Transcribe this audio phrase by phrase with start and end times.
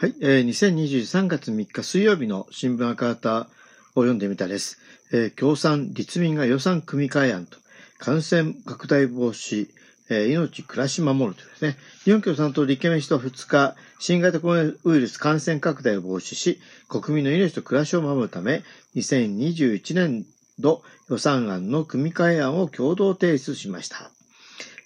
[0.00, 3.44] はい、えー、2023月3日水曜日の新聞赤旗を
[3.96, 4.78] 読んでみたです。
[5.12, 7.58] えー、共産、立民が予算組み替え案と、
[7.98, 9.68] 感染拡大防止、
[10.08, 16.58] えー、命、暮らし守るというですね、日本共産党立憲民主党2日、新型コロナウイルス感染拡大を防止し、
[16.88, 18.62] 国民の命と暮らしを守るため、
[18.96, 20.24] 2021年
[20.58, 24.10] 度予算案の組み替え案を共同提出しました。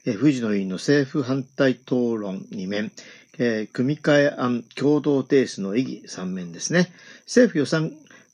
[0.07, 2.91] えー、藤野委員の政府反対討論2面、
[3.39, 6.93] えー、組み替え案共同提出の意義3面ですね。
[7.27, 7.93] 政府予算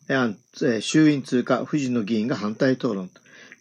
[0.08, 3.10] 案、え、衆院通過、藤野議員が反対討論。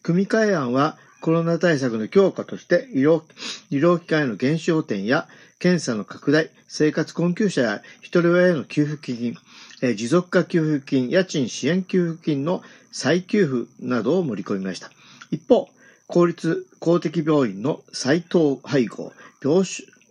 [0.03, 3.23] 組み替え案はコロナ対策の強化として医療、
[3.69, 5.27] 医療機関への減少点や
[5.59, 9.35] 検査の拡大、生活困窮者や一人親への給付金、
[9.81, 14.89] え、持続化給付金、家賃支援給付金の再給付などを盛り込みました。
[15.31, 15.69] 一方、
[16.07, 19.13] 公立公的病院の再等配合、
[19.43, 19.63] 病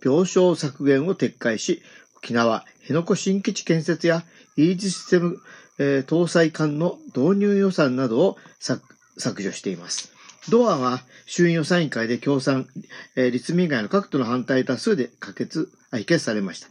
[0.03, 1.81] 病床削減を撤回し、
[2.17, 4.23] 沖縄、辺野古新基地建設や
[4.57, 5.37] イージスシステム、
[5.79, 10.11] えー、搭載艦の導入予算などを削除しています。
[10.49, 12.67] 同案は衆院予算委員会で共産、
[13.15, 16.67] えー、立民以外の各党の反対多数で可決、否決されました。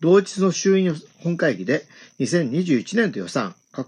[0.00, 1.86] 同日の衆院本会議で
[2.20, 3.86] 2021年度予算、一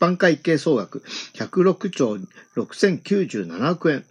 [0.00, 1.02] 般会計総額
[1.34, 2.16] 106兆
[2.56, 4.04] 6097億円、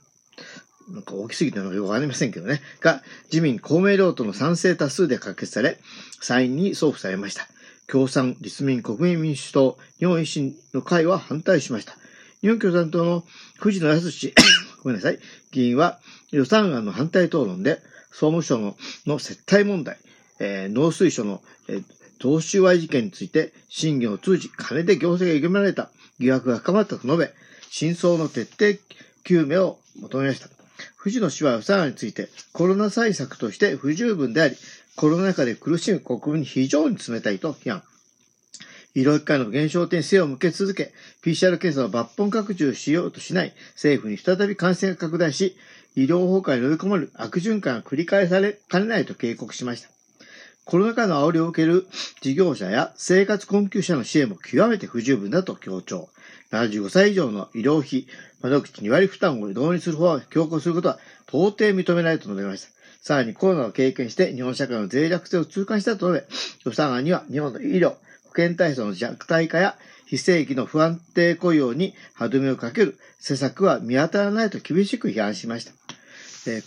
[0.92, 3.02] なんか大きすぎてのよくわかりませんけどね、が
[3.32, 5.78] 自民公明両党の賛成多数で可決され、
[6.22, 7.48] 参院に送付されました。
[7.88, 11.96] 共産、立民、国民民主党、日本維新の会は反対しました。
[12.42, 13.24] 日本共産党の
[13.60, 14.10] 藤野康
[14.84, 15.20] ごめんなさい、
[15.52, 16.00] 議員は
[16.32, 19.98] 予算案の反対討論で、総務省のの接待問題、
[20.40, 21.84] えー、農水省の、えー、
[22.20, 27.34] 贈収賄事件について、審議を通じ、金で行政が歪められた疑惑が深まったと述べ、
[27.70, 28.80] 真相の徹底
[29.24, 30.59] 究明を求めました。
[30.96, 34.56] 藤野氏は予算案について、コロナ対策として不十分であり、
[34.96, 37.84] コロナ禍で苦しむ国民に非常に冷たいと批判。
[38.96, 45.56] 医療機関の減少点に背を向け続け、PCR 検査を抜本拡充しようとしない政府に再び感染が拡大し、
[45.96, 49.99] 医療崩壊に追い込まれる悪循環が繰り返されかねないと警告しました。
[50.70, 51.88] コロナ禍の煽りを受ける
[52.22, 56.10] 事業者や生活困窮者の支援も極めて不十分だと強調。
[56.52, 58.06] 75歳以上の医療費、
[58.44, 62.70] 窓口2割負担を導入する方を強行することは到底認めないと述べました。
[63.02, 69.76] さらにコロナを経験して日本社会の脆弱性を痛感したと述べ、予算案には日本の医療、保健体制の弱体化や
[70.06, 75.72] 非正規の不安定雇用に歯止めをかける施策は見当たらないと厳しく批判しました。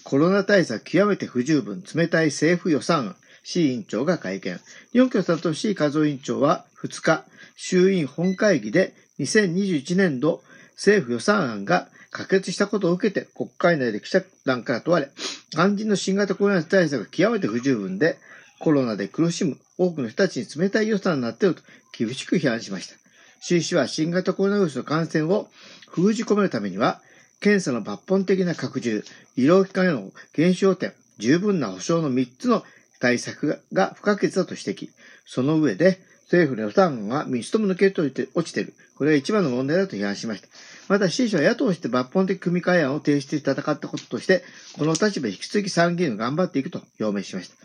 [0.02, 4.60] コロナ対策極めて不十分、冷たい政府予算案、C 委員長が会見。
[4.92, 7.24] 日本共産党 C 和夫委員長は2日、
[7.56, 10.42] 衆院本会議で2021年度
[10.74, 15.10] 政府予算案が可決したことを受けて国会内で記者団から問われ、
[15.50, 18.18] 肝心の新型コロナ対策が極めて不十分で、
[18.58, 21.62] コロナで苦しむ多くの人たちに冷たい予算になっていると
[21.96, 22.94] 厳しく批判しました。
[23.40, 25.48] 習氏は新型コロナウイルスの感染を
[25.88, 27.00] 封じ込めるためには、
[27.40, 29.04] 検査の抜本的な拡充、
[29.36, 32.64] 医療機関への減少点、十分な保障の3つの
[33.02, 34.88] 対策が不可欠だと指摘。
[35.26, 38.74] その上で、政府の予算案が民主党も抜けて落ちている。
[38.96, 40.46] これが一番の問題だと批判しました。
[40.86, 44.44] また、支持は野党として抜本的組み替え案を提出して戦ったこととして、
[44.78, 47.56] この立場引き続き参議院を頑張っていくと表明しました。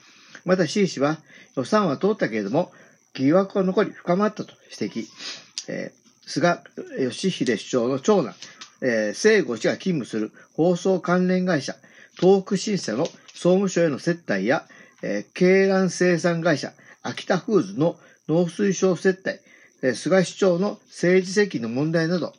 [0.44, 1.20] また、支持は
[1.56, 2.72] 予算は通ったけれども、
[3.14, 5.06] 疑惑が残り深まったと指摘。
[5.68, 6.62] えー、菅
[7.00, 8.34] 義偉首相の長男、
[8.82, 11.76] えー、聖吾氏が勤務する放送関連会社、
[12.20, 14.68] 東北新社の総務省への接待や、
[15.02, 17.98] えー、鶏卵生産会社、秋田フーズの
[18.28, 19.40] 農水省接待、
[19.82, 22.34] えー、菅市長の政治責任の問題など、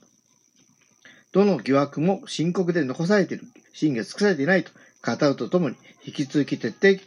[1.33, 4.73] どの疑惑も深刻で残されている、審議が尽くされていないと
[5.05, 7.03] 語るとともに、引き続き徹底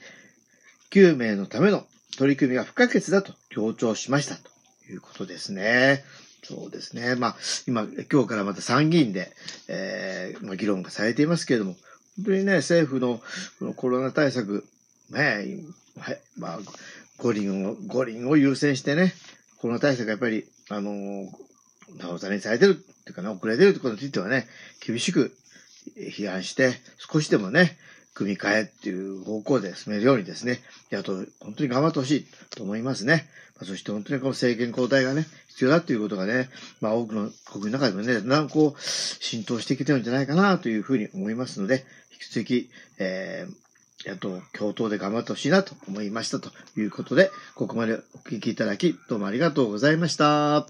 [0.91, 1.85] 究明のための
[2.17, 4.51] 取り組みが不可欠だと強調しましたと
[4.89, 6.03] いうことですね。
[6.43, 7.15] そうですね。
[7.15, 7.35] まあ、
[7.67, 9.31] 今、今日からまた参議院で、
[9.67, 11.75] えー、まあ、議論がされていますけれども、
[12.17, 13.21] 本当にね、政府の
[13.59, 14.65] このコロナ対策、
[15.11, 15.57] ね、
[15.99, 16.59] はい、まあ、
[17.17, 19.13] 五輪を、五輪を優先してね、
[19.59, 21.27] コロナ対策がやっぱり、あのー、
[21.99, 24.47] なおざりにされてるっていうかね、遅れてるということについてはね、
[24.85, 25.35] 厳しく
[25.97, 27.77] 批判して、少しでもね、
[28.13, 30.59] 組み替えっていう方向で進めるようにですね、
[30.91, 33.29] 野党、本当に頑張ってほしいと思いますね。
[33.55, 36.49] まあ、そして本当にこの政権交代がね、必要だっていうことがね、
[36.81, 43.53] まあ多くの国民の中でもね、だんだんこう、浸透してきてるんじゃないかなというふうに思いますので、引き続き、えー、
[44.05, 50.65] えっと共闘で頑張ってほしいなと思いましたということで、ここまでお聞きいただき、どうもありがとうございました。